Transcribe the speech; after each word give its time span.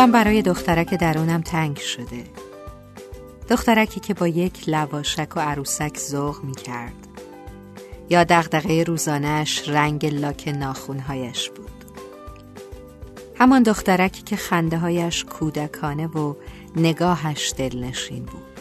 دلم 0.00 0.12
برای 0.12 0.42
دخترک 0.42 0.94
درونم 0.94 1.40
تنگ 1.40 1.76
شده. 1.76 2.24
دخترکی 3.48 4.00
که 4.00 4.14
با 4.14 4.28
یک 4.28 4.68
لواشک 4.68 5.36
و 5.36 5.40
عروسک 5.40 5.98
ذوق 5.98 6.44
می 6.44 6.54
کرد 6.54 7.08
یا 8.10 8.24
دغدغه 8.24 8.84
روزانش 8.84 9.68
رنگ 9.68 10.06
لاک 10.06 10.48
ناخونهایش 10.48 11.50
بود. 11.50 11.84
همان 13.38 13.62
دخترکی 13.62 14.22
که 14.22 14.36
خنده 14.36 14.78
هایش 14.78 15.24
کودکانه 15.24 16.06
و 16.06 16.34
نگاهش 16.76 17.54
دلنشین 17.56 18.24
بود. 18.24 18.60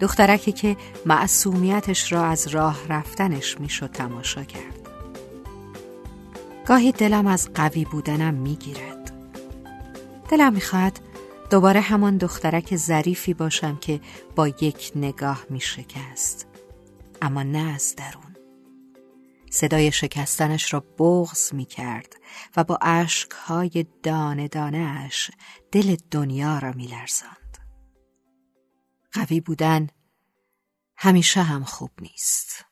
دخترکی 0.00 0.52
که 0.52 0.76
معصومیتش 1.06 2.12
را 2.12 2.24
از 2.24 2.46
راه 2.46 2.88
رفتنش 2.88 3.60
می‌شد 3.60 3.90
تماشا 3.90 4.44
کرد. 4.44 4.88
گاهی 6.66 6.92
دلم 6.92 7.26
از 7.26 7.48
قوی 7.54 7.84
بودنم 7.84 8.34
می‌گیرد. 8.34 8.97
دلم 10.28 10.52
می‌خواد 10.52 11.00
دوباره 11.50 11.80
همان 11.80 12.16
دخترک 12.16 12.76
ظریفی 12.76 13.34
باشم 13.34 13.76
که 13.76 14.00
با 14.36 14.48
یک 14.48 14.92
نگاه 14.96 15.46
میشکست 15.50 16.46
اما 17.22 17.42
نه 17.42 17.74
از 17.74 17.94
درون 17.96 18.36
صدای 19.50 19.92
شکستنش 19.92 20.74
را 20.74 20.80
بغز 20.80 21.54
می 21.54 21.64
کرد 21.64 22.16
و 22.56 22.64
با 22.64 22.78
اشکهای 22.82 23.86
دانه 24.02 24.48
دانش 24.48 25.30
دل 25.72 25.96
دنیا 26.10 26.58
را 26.58 26.72
می 26.72 26.86
لرزاند. 26.86 27.58
قوی 29.12 29.40
بودن 29.40 29.86
همیشه 30.96 31.42
هم 31.42 31.64
خوب 31.64 31.90
نیست. 32.00 32.64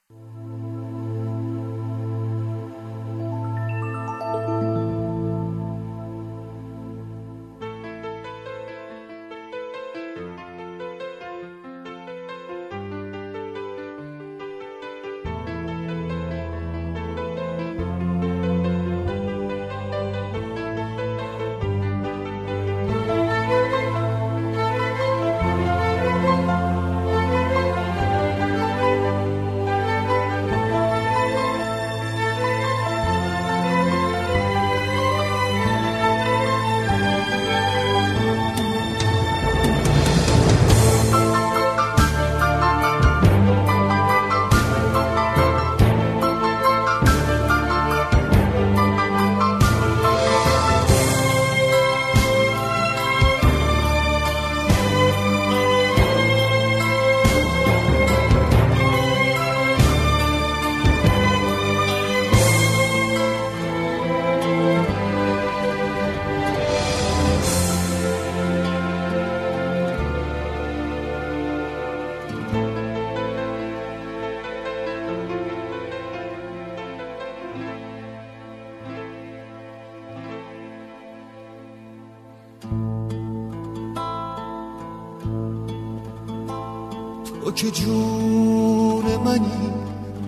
تو 87.46 87.52
که 87.52 87.70
جون 87.70 89.04
منی 89.24 89.70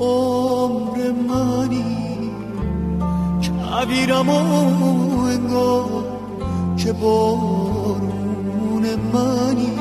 عمر 0.00 1.12
منی. 1.28 2.30
کبیرم 3.42 4.28
و 4.28 5.24
انگار 5.24 6.04
که 6.76 6.92
بارون 6.92 8.84
منی. 9.12 9.78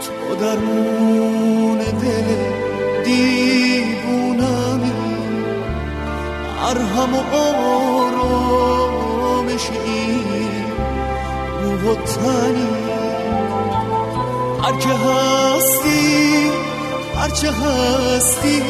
تو 0.00 0.34
درمون 0.40 1.78
دل 1.78 2.28
دیوونمی 3.04 4.92
ارهم 6.62 7.14
و 7.14 7.18
آرامش 7.96 8.50
این 9.86 10.64
روح 11.62 11.82
و 11.84 11.94
تنی 11.94 12.99
هر 14.62 14.76
که 14.76 14.88
هستی 14.88 16.50
هرچه 17.16 17.50
هستی 17.52 18.62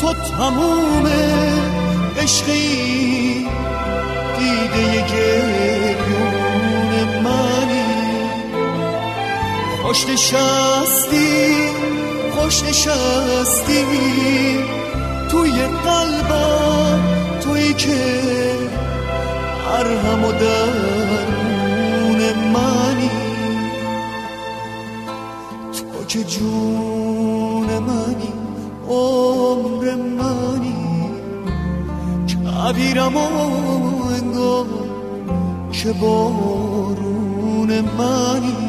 تو 0.00 0.12
تموم 0.12 1.06
عشقی. 2.22 3.46
دیده 4.38 5.06
گریون 5.12 6.32
منی. 7.24 8.30
خوش 9.82 10.06
نشستی 10.08 11.56
خوش 12.34 12.62
نشستی. 12.62 13.84
توی 15.30 15.52
قلبم 15.84 17.00
توی 17.40 17.74
که 17.74 17.98
ارهم 19.78 20.24
و 20.24 20.32
که 26.08 26.24
جون 26.24 27.78
منی 27.78 28.32
عمر 28.88 29.94
منی؟ 29.94 30.74
کبیرم 32.28 33.16
و 33.16 33.20
انگار 34.12 34.66
که 35.72 35.92
بارون 35.92 37.80
منی؟ 37.80 38.67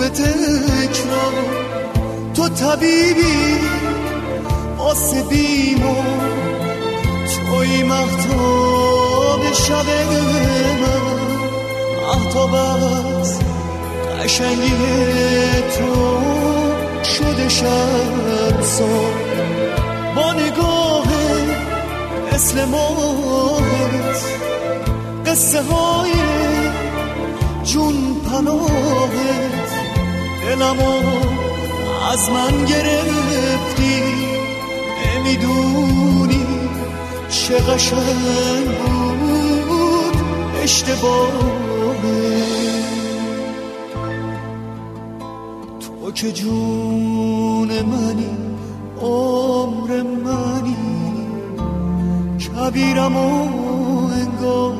خوب 0.00 0.08
تکرار. 0.08 1.32
تو 2.34 2.48
طبیبی 2.48 3.58
آسه 4.78 5.22
بیمو 5.22 5.94
توی 7.50 7.82
مختاب 7.82 9.52
شب 9.52 9.86
من. 10.80 11.20
محتاب 12.06 12.54
از 12.54 13.38
قشنگی 14.24 14.72
تو 15.78 16.20
شده 17.04 17.48
شب 17.48 18.60
با 20.16 20.32
نگاه 20.32 21.06
مثل 22.32 22.64
ماهت 22.64 24.24
قصه 25.26 25.62
های 25.62 26.12
جون 27.64 28.16
پناهت. 28.30 29.69
دلمو 30.50 30.96
از 32.12 32.30
من 32.30 32.64
گرفتی. 32.64 34.02
نمی‌دونی 35.06 36.46
چه 37.28 37.54
قشنگ 37.54 38.68
بود 39.68 40.16
اشتباهه 40.62 42.42
تو 45.80 46.12
که 46.12 46.32
جون 46.32 47.82
منی 47.82 48.30
عمر 49.02 50.02
منی 50.02 50.76
کبیرم 52.38 53.16
و 53.16 53.46
انگار 54.12 54.74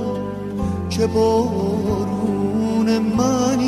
که 0.91 1.07
بارون 1.07 2.99
منی. 2.99 3.60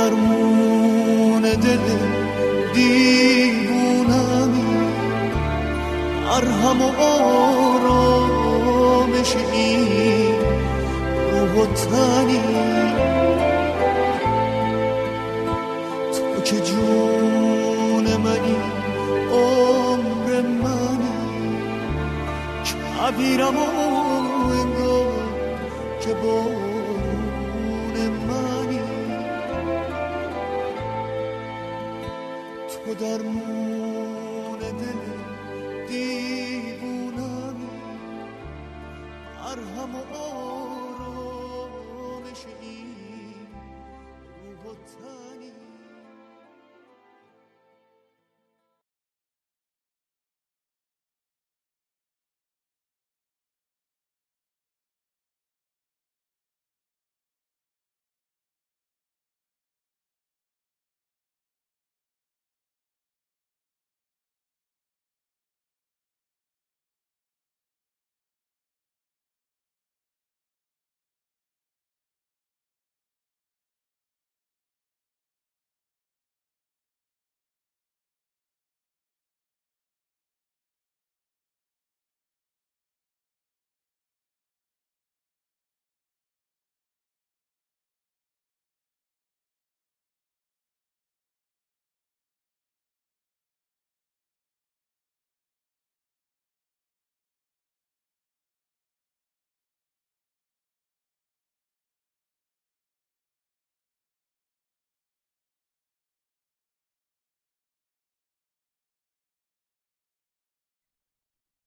درمون 0.00 1.42
دل 1.42 1.86
دیوونمی. 2.74 4.64
مرهم 6.24 6.82
و 6.82 6.90
آرامش 7.02 8.10
روح 11.32 11.52
و 11.52 11.66
تنی 11.66 12.40
تو 16.12 16.40
که 16.44 16.60
جون 16.60 18.06
منی 18.16 18.56
عمر 19.32 20.40
منی. 20.40 21.16
کبیرم 23.00 23.56
و 23.56 23.89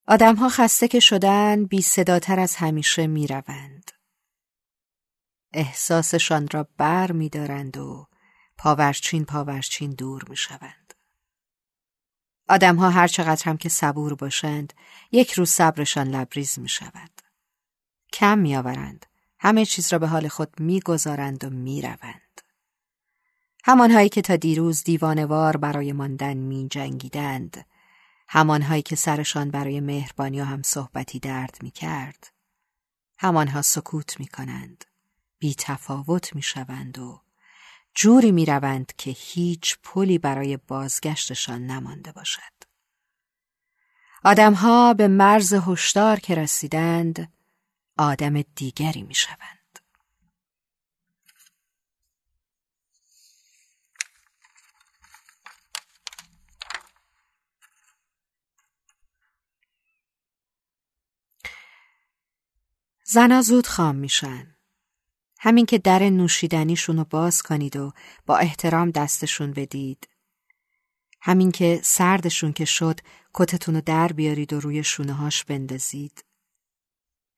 آدمها 0.08 0.50
خسته 0.50 0.88
که 0.88 1.00
شدن 1.00 1.66
بی 1.66 1.82
صداتر 1.82 2.40
از 2.40 2.56
همیشه 2.56 3.08
می 3.08 3.28
روند. 3.28 3.92
احساسشان 5.54 6.48
را 6.52 6.68
بر 6.78 7.12
می 7.12 7.30
دارند 7.30 7.78
و 7.78 8.08
پاورچین 8.58 9.26
پاورچین 9.26 9.92
دور 9.92 10.24
می 10.30 10.38
شوند. 10.38 10.94
آدمها 12.50 12.90
هر 12.90 13.08
چقدر 13.08 13.46
هم 13.46 13.58
که 13.58 13.70
صبور 13.70 14.16
باشند 14.16 14.74
یک 15.12 15.32
روز 15.32 15.50
صبرشان 15.50 16.08
لبریز 16.08 16.60
می 16.60 16.70
شود. 16.70 17.12
کم 18.14 18.38
می 18.40 18.56
آورند. 18.56 19.06
همه 19.40 19.66
چیز 19.66 19.94
را 19.94 20.00
به 20.00 20.08
حال 20.08 20.28
خود 20.28 20.60
می 20.60 20.80
گذارند 20.80 21.44
و 21.44 21.50
می 21.50 21.82
روند. 21.82 22.42
همانهایی 23.64 24.10
که 24.10 24.22
تا 24.22 24.36
دیروز 24.36 24.84
دیوانوار 24.84 25.58
برای 25.58 25.94
ماندن 25.94 26.38
می 26.38 26.68
جنگیدند 26.68 27.66
همانهایی 28.36 28.82
که 28.82 28.96
سرشان 28.96 29.52
برای 29.52 29.80
مهربانی 29.80 30.42
و 30.42 30.44
هم 30.44 30.62
صحبتی 30.62 31.20
درد 31.20 31.58
می 31.62 31.72
کرد. 31.72 32.34
همانها 33.18 33.62
سکوت 33.62 34.20
می 34.20 34.28
کنند. 34.28 34.86
بی 35.40 35.56
تفاوت 35.58 36.36
می 36.36 36.42
شوند 36.42 37.00
و 37.00 37.22
جوری 37.94 38.32
می 38.32 38.46
روند 38.46 38.94
که 38.98 39.12
هیچ 39.12 39.78
پلی 39.84 40.18
برای 40.18 40.58
بازگشتشان 40.58 41.66
نمانده 41.68 42.12
باشد. 42.12 42.54
آدمها 44.24 44.94
به 44.94 45.08
مرز 45.08 45.54
هشدار 45.54 46.20
که 46.20 46.36
رسیدند 46.36 47.34
آدم 47.98 48.42
دیگری 48.42 49.04
می 49.04 49.16
شوند. 49.16 49.63
زنا 63.14 63.42
زود 63.42 63.68
خام 63.68 63.96
میشن. 63.96 64.56
همین 65.40 65.66
که 65.66 65.78
در 65.78 66.10
نوشیدنیشون 66.10 66.98
رو 66.98 67.04
باز 67.04 67.42
کنید 67.42 67.76
و 67.76 67.92
با 68.26 68.38
احترام 68.38 68.92
دستشون 68.92 69.52
بدید. 69.52 70.08
همین 71.22 71.52
که 71.52 71.80
سردشون 71.84 72.54
که 72.54 72.66
شد 72.66 73.00
کتتون 73.34 73.76
رو 73.76 73.82
در 73.82 74.08
بیارید 74.08 74.54
و 74.54 74.60
روی 74.60 74.84
شونه 74.84 75.14
هاش 75.14 75.44
بندازید. 75.44 76.26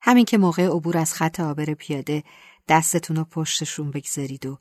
همین 0.02 0.26
که 0.26 0.38
موقع 0.38 0.68
عبور 0.68 0.98
از 0.98 1.14
خط 1.14 1.40
آبر 1.40 1.66
پیاده 1.66 2.24
دستتون 2.68 3.18
رو 3.18 3.24
پشتشون 3.24 3.92
بگذارید 3.92 4.46
و 4.46 4.60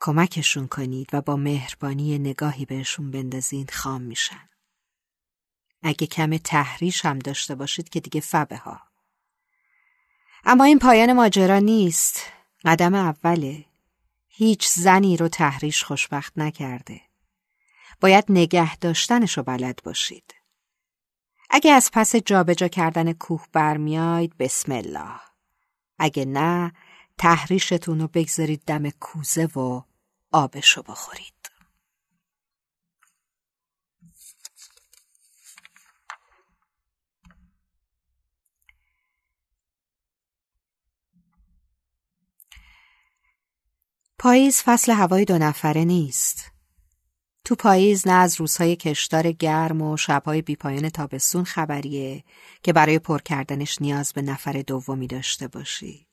کمکشون 0.00 0.68
کنید 0.68 1.08
و 1.12 1.20
با 1.20 1.36
مهربانی 1.36 2.18
نگاهی 2.18 2.64
بهشون 2.64 3.10
بندازید 3.10 3.70
خام 3.70 4.02
میشن. 4.02 4.48
اگه 5.82 6.06
کم 6.06 6.36
تحریش 6.36 7.04
هم 7.04 7.18
داشته 7.18 7.54
باشید 7.54 7.88
که 7.88 8.00
دیگه 8.00 8.20
فبه 8.20 8.56
ها. 8.56 8.91
اما 10.44 10.64
این 10.64 10.78
پایان 10.78 11.12
ماجرا 11.12 11.58
نیست. 11.58 12.20
قدم 12.64 12.94
اوله. 12.94 13.64
هیچ 14.28 14.68
زنی 14.68 15.16
رو 15.16 15.28
تحریش 15.28 15.84
خوشبخت 15.84 16.32
نکرده. 16.36 17.00
باید 18.00 18.24
نگه 18.28 18.76
داشتنش 18.76 19.36
رو 19.36 19.42
بلد 19.42 19.80
باشید. 19.84 20.34
اگه 21.50 21.72
از 21.72 21.90
پس 21.92 22.16
جابجا 22.16 22.68
کردن 22.68 23.12
کوه 23.12 23.46
برمیاید 23.52 24.36
بسم 24.38 24.72
الله. 24.72 25.20
اگه 25.98 26.24
نه 26.24 26.72
تحریشتون 27.18 28.00
رو 28.00 28.08
بگذارید 28.08 28.62
دم 28.66 28.90
کوزه 28.90 29.46
و 29.46 29.82
آبشو 30.32 30.82
بخورید. 30.82 31.41
پاییز 44.22 44.62
فصل 44.62 44.92
هوای 44.92 45.24
دو 45.24 45.38
نفره 45.38 45.84
نیست. 45.84 46.52
تو 47.44 47.54
پاییز 47.54 48.08
نه 48.08 48.12
از 48.12 48.40
روزهای 48.40 48.76
کشدار 48.76 49.32
گرم 49.32 49.82
و 49.82 49.96
شبهای 49.96 50.42
بیپایان 50.42 50.88
تابستون 50.88 51.44
خبریه 51.44 52.24
که 52.62 52.72
برای 52.72 52.98
پر 52.98 53.18
کردنش 53.18 53.80
نیاز 53.80 54.12
به 54.12 54.22
نفر 54.22 54.52
دومی 54.66 55.06
داشته 55.06 55.48
باشی. 55.48 56.06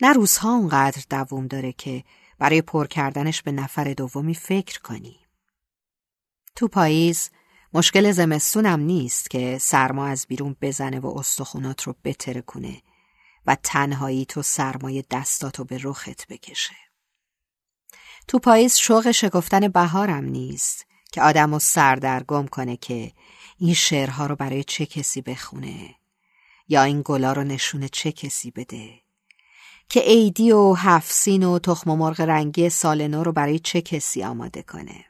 نه 0.00 0.12
روزها 0.12 0.54
اونقدر 0.54 1.02
دووم 1.10 1.46
داره 1.46 1.72
که 1.72 2.04
برای 2.38 2.62
پر 2.62 2.86
کردنش 2.86 3.42
به 3.42 3.52
نفر 3.52 3.92
دومی 3.92 4.34
فکر 4.34 4.80
کنی. 4.80 5.16
تو 6.56 6.68
پاییز 6.68 7.30
مشکل 7.72 8.12
زمستونم 8.12 8.80
نیست 8.80 9.30
که 9.30 9.58
سرما 9.60 10.06
از 10.06 10.26
بیرون 10.28 10.56
بزنه 10.62 11.00
و 11.00 11.18
استخونات 11.18 11.82
رو 11.82 11.94
بتره 12.04 12.40
کنه 12.40 12.82
و 13.46 13.56
تنهایی 13.62 14.24
تو 14.24 14.42
سرمای 14.42 15.04
دستاتو 15.10 15.64
به 15.64 15.78
رخت 15.82 16.26
بکشه. 16.28 16.87
تو 18.28 18.38
پاییز 18.38 18.76
شوق 18.76 19.10
شکفتن 19.10 19.68
بهارم 19.68 20.24
نیست 20.24 20.86
که 21.12 21.22
آدم 21.22 21.54
و 21.54 21.58
سردرگم 21.58 22.46
کنه 22.46 22.76
که 22.76 23.12
این 23.58 23.74
شعرها 23.74 24.26
رو 24.26 24.36
برای 24.36 24.64
چه 24.64 24.86
کسی 24.86 25.22
بخونه 25.22 25.94
یا 26.68 26.82
این 26.82 27.02
گلا 27.04 27.32
رو 27.32 27.44
نشونه 27.44 27.88
چه 27.88 28.12
کسی 28.12 28.50
بده 28.50 29.00
که 29.88 30.00
عیدی 30.00 30.52
و 30.52 30.74
هفسین 30.74 31.42
و 31.42 31.58
تخم 31.58 31.90
مرغ 31.90 32.20
رنگی 32.20 32.70
سال 32.70 33.08
نو 33.08 33.24
رو 33.24 33.32
برای 33.32 33.58
چه 33.58 33.80
کسی 33.80 34.24
آماده 34.24 34.62
کنه. 34.62 35.04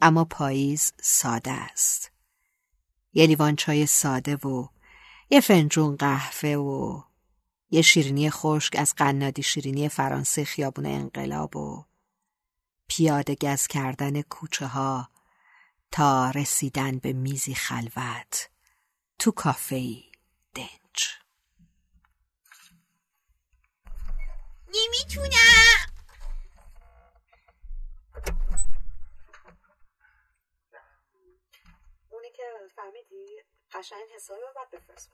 اما 0.00 0.24
پاییز 0.24 0.92
ساده 1.02 1.50
است. 1.50 2.10
یه 3.12 3.26
لیوان 3.26 3.56
چای 3.56 3.86
ساده 3.86 4.36
و 4.36 4.68
یه 5.30 5.40
فنجون 5.40 5.96
قهوه 5.96 6.50
و 6.50 7.02
یه 7.74 7.82
شیرینی 7.82 8.30
خشک 8.30 8.76
از 8.78 8.94
قنادی 8.94 9.42
شیرینی 9.42 9.88
فرانسه 9.88 10.44
خیابون 10.44 10.86
انقلاب 10.86 11.56
و 11.56 11.84
پیاده 12.88 13.34
گز 13.34 13.66
کردن 13.66 14.22
کوچه 14.22 14.66
ها 14.66 15.10
تا 15.90 16.30
رسیدن 16.30 16.98
به 16.98 17.12
میزی 17.12 17.54
خلوت 17.54 18.50
تو 19.18 19.30
کافه 19.30 20.02
دنج. 20.54 21.18
نمی‌تونم. 24.68 25.90
اونی 32.10 32.30
که 32.36 32.42
فهمیدی 32.76 33.26
قشنگ 33.72 34.08
حسابی 34.16 34.40
رو 34.40 34.46
باید 34.54 34.70
بفرست 34.70 35.10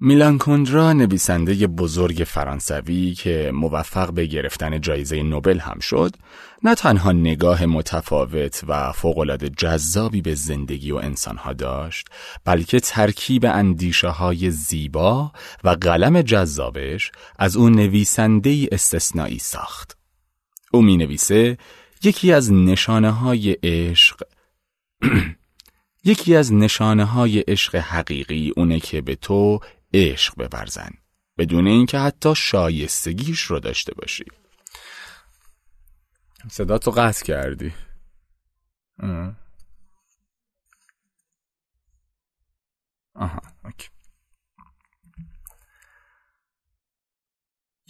میلان 0.00 0.38
کندرا 0.38 0.92
نویسنده 0.92 1.66
بزرگ 1.66 2.24
فرانسوی 2.26 3.14
که 3.14 3.50
موفق 3.54 4.12
به 4.12 4.26
گرفتن 4.26 4.80
جایزه 4.80 5.22
نوبل 5.22 5.58
هم 5.58 5.78
شد 5.78 6.16
نه 6.62 6.74
تنها 6.74 7.12
نگاه 7.12 7.66
متفاوت 7.66 8.64
و 8.68 8.92
فوقالعاده 8.92 9.48
جذابی 9.48 10.20
به 10.20 10.34
زندگی 10.34 10.92
و 10.92 10.96
انسانها 10.96 11.52
داشت 11.52 12.08
بلکه 12.44 12.80
ترکیب 12.80 13.44
اندیشه 13.44 14.08
های 14.08 14.50
زیبا 14.50 15.32
و 15.64 15.68
قلم 15.68 16.22
جذابش 16.22 17.12
از 17.38 17.56
او 17.56 17.68
نویسنده 17.68 18.68
استثنایی 18.72 19.38
ساخت. 19.38 19.96
او 20.72 20.82
می 20.82 20.96
نویسه 20.96 21.58
یکی 22.02 22.32
از 22.32 22.52
نشانه 22.52 23.10
های 23.10 23.56
عشق 23.62 24.22
یکی 26.04 26.36
از 26.36 26.52
نشانه 26.52 27.04
های 27.04 27.40
عشق 27.40 27.76
حقیقی 27.76 28.52
اونه 28.56 28.80
که 28.80 29.00
به 29.00 29.14
تو 29.14 29.60
عشق 29.94 30.34
بورزن 30.34 30.90
بدون 31.38 31.66
اینکه 31.66 31.98
حتی 31.98 32.34
شایستگیش 32.34 33.40
رو 33.40 33.60
داشته 33.60 33.94
باشی. 33.94 34.24
صدا 36.50 36.78
تو 36.78 36.90
قطع 36.90 37.24
کردی. 37.24 37.72
آها 43.14 43.40
اوکی. 43.64 43.88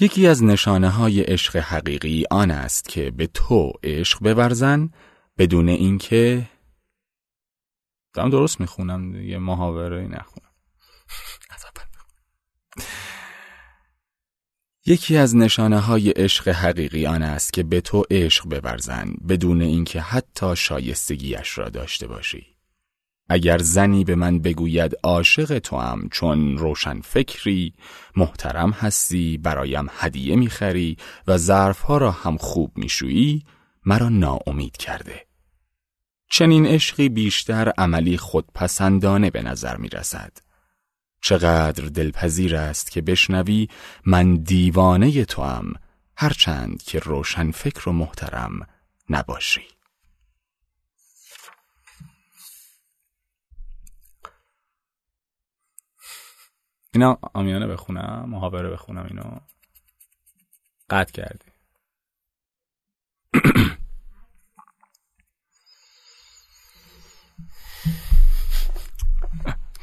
یکی 0.01 0.27
از 0.27 0.45
نشانه 0.45 0.91
های 0.91 1.21
عشق 1.21 1.57
حقیقی 1.57 2.25
آن 2.31 2.51
است 2.51 2.89
که 2.89 3.11
به 3.11 3.27
تو 3.27 3.73
عشق 3.83 4.19
بورزن 4.19 4.91
بدون 5.39 5.69
اینکه 5.69 6.51
دارم 8.13 8.31
درست 8.31 8.61
می‌خونم؟ 8.61 9.15
یه 9.15 9.39
محاوره 9.39 10.07
نخونم 10.07 10.34
یکی 14.87 15.17
از 15.17 15.37
نشانه 15.37 15.79
های 15.79 16.11
عشق 16.11 16.49
حقیقی 16.49 17.07
آن 17.07 17.23
است 17.23 17.53
که 17.53 17.63
به 17.63 17.81
تو 17.81 18.05
عشق 18.11 18.45
بورزن 18.45 19.15
بدون 19.29 19.63
اینکه 19.63 20.01
حتی 20.01 20.57
شایستگیش 20.57 21.59
را 21.59 21.69
داشته 21.69 22.07
باشی. 22.07 22.47
اگر 23.29 23.59
زنی 23.59 24.05
به 24.05 24.15
من 24.15 24.39
بگوید 24.39 24.95
عاشق 25.03 25.59
تو 25.59 25.77
هم 25.77 26.09
چون 26.13 26.59
روشن 26.59 27.01
فکری 27.01 27.75
محترم 28.17 28.71
هستی 28.71 29.39
برایم 29.39 29.87
هدیه 29.91 30.37
می‌خری 30.37 30.97
و 31.27 31.37
ظرفها 31.37 31.99
را 31.99 32.11
هم 32.11 32.37
خوب 32.37 32.73
میشویی 32.77 33.45
مرا 33.87 34.09
ناامید 34.09 34.77
کرده 34.77 35.27
چنین 36.31 36.67
عشقی 36.67 37.09
بیشتر 37.09 37.73
عملی 37.79 38.17
خودپسندانه 38.17 39.31
به 39.31 39.43
نظر 39.43 39.77
می 39.77 39.89
رسد. 39.89 40.33
چقدر 41.25 41.85
دلپذیر 41.85 42.57
است 42.57 42.91
که 42.91 43.03
بشنوی 43.03 43.69
من 44.05 44.37
دیوانه 44.37 45.25
تو 45.25 45.43
هم 45.43 45.73
هرچند 46.17 46.83
که 46.83 46.99
روشن 46.99 47.51
فکر 47.51 47.89
و 47.89 47.93
محترم 47.93 48.69
نباشی. 49.11 49.69
اینا 56.95 57.19
آمیانه 57.35 57.67
بخونم 57.67 58.25
محاوره 58.29 58.71
بخونم 58.71 59.07
اینو. 59.11 59.39
قطع 60.91 61.13
کردی. 61.13 61.54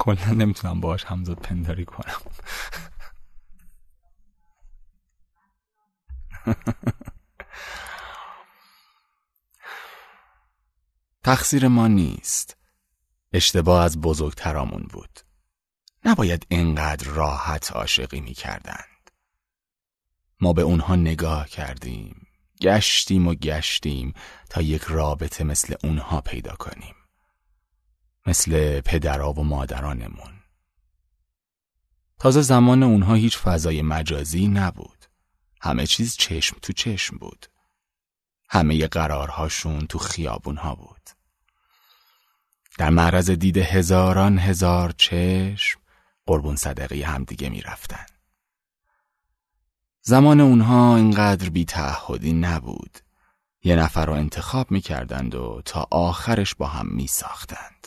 کلا 0.01 0.31
نمی‌تونم 0.31 0.81
باهاش 0.81 1.03
همزاد 1.03 1.37
پنداری 1.37 1.85
کنم. 1.85 2.21
تقصیر 11.23 11.67
ما 11.67 11.87
نیست. 11.87 12.57
اشتباه 13.33 13.83
از 13.83 14.01
بزرگترامون 14.01 14.87
بود. 14.93 15.19
نباید 16.05 16.45
اینقدر 16.49 17.07
راحت 17.07 17.71
عاشقی 17.71 18.21
می 18.21 18.33
کردند 18.33 19.11
ما 20.39 20.53
به 20.53 20.61
اونها 20.61 20.95
نگاه 20.95 21.47
کردیم 21.47 22.27
گشتیم 22.61 23.27
و 23.27 23.33
گشتیم 23.33 24.13
تا 24.49 24.61
یک 24.61 24.81
رابطه 24.81 25.43
مثل 25.43 25.75
اونها 25.83 26.21
پیدا 26.21 26.55
کنیم. 26.55 26.95
مثل 28.25 28.81
پدرها 28.81 29.33
و 29.33 29.43
مادرانمون. 29.43 30.33
تازه 32.19 32.41
زمان 32.41 32.83
اونها 32.83 33.13
هیچ 33.13 33.37
فضای 33.37 33.81
مجازی 33.81 34.47
نبود. 34.47 35.05
همه 35.61 35.85
چیز 35.87 36.17
چشم 36.17 36.57
تو 36.61 36.73
چشم 36.73 37.17
بود. 37.17 37.45
همه 38.49 38.87
قرارهاشون 38.87 39.87
تو 39.87 39.99
خیابونها 39.99 40.75
بود. 40.75 41.09
در 42.77 42.89
معرض 42.89 43.29
دید 43.29 43.57
هزاران 43.57 44.39
هزار 44.39 44.93
چشم 44.97 45.79
قربون 46.25 46.55
صدقی 46.55 47.01
همدیگه 47.01 47.49
می‌رفتن. 47.49 48.05
زمان 50.01 50.39
اونها 50.39 50.95
اینقدر 50.95 51.49
بی 51.49 51.65
تعهدی 51.65 52.33
نبود. 52.33 52.97
یه 53.63 53.75
نفر 53.75 54.05
رو 54.05 54.13
انتخاب 54.13 54.71
می‌کردند 54.71 55.35
و 55.35 55.61
تا 55.65 55.87
آخرش 55.91 56.55
با 56.55 56.67
هم 56.67 56.87
میساختند. 56.87 57.80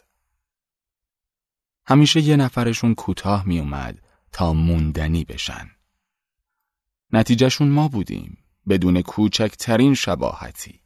همیشه 1.86 2.20
یه 2.20 2.36
نفرشون 2.36 2.94
کوتاه 2.94 3.46
میومد 3.46 3.98
تا 4.32 4.52
موندنی 4.52 5.24
بشن. 5.24 5.70
نتیجهشون 7.12 7.68
ما 7.68 7.88
بودیم 7.88 8.38
بدون 8.68 9.02
کوچکترین 9.02 9.94
شباهتی. 9.94 10.80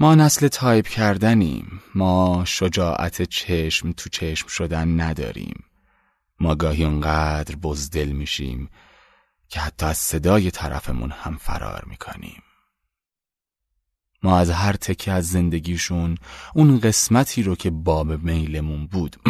ما 0.00 0.14
نسل 0.14 0.48
تایپ 0.48 0.88
کردنیم 0.88 1.82
ما 1.94 2.44
شجاعت 2.46 3.22
چشم 3.22 3.92
تو 3.92 4.10
چشم 4.10 4.48
شدن 4.48 5.00
نداریم 5.00 5.64
ما 6.40 6.54
گاهی 6.54 6.84
اونقدر 6.84 7.56
بزدل 7.56 8.08
میشیم 8.08 8.70
که 9.48 9.60
حتی 9.60 9.86
از 9.86 9.98
صدای 9.98 10.50
طرفمون 10.50 11.10
هم 11.10 11.36
فرار 11.36 11.84
می‌کنیم 11.86 12.42
ما 14.22 14.38
از 14.38 14.50
هر 14.50 14.72
تکه 14.72 15.12
از 15.12 15.28
زندگیشون 15.28 16.16
اون 16.54 16.80
قسمتی 16.80 17.42
رو 17.42 17.54
که 17.54 17.70
باب 17.70 18.12
میلمون 18.12 18.86
بود. 18.86 19.16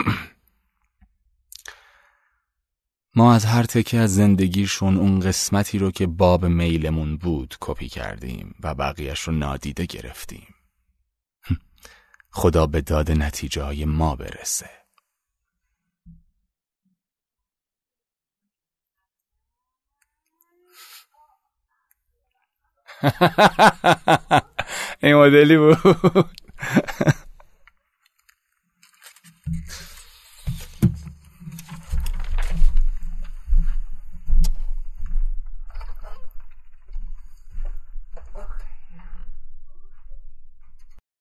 ما 3.17 3.35
از 3.35 3.45
هر 3.45 3.63
تکه 3.63 3.99
از 3.99 4.15
زندگیشون 4.15 4.97
اون 4.97 5.21
قسمتی 5.21 5.79
رو 5.79 5.91
که 5.91 6.07
باب 6.07 6.45
میلمون 6.45 7.17
بود 7.17 7.57
کپی 7.61 7.89
کردیم 7.89 8.55
و 8.61 8.75
بقیهش 8.75 9.21
رو 9.21 9.33
نادیده 9.33 9.87
گرفتیم. 9.87 10.55
خدا 12.31 12.67
به 12.67 12.81
داد 12.81 13.11
نتیجه 13.11 13.63
های 13.63 13.85
ما 13.85 14.17
برسه. 14.17 14.71
em 25.03 25.15
uma 25.15 25.31
dele. 25.31 25.57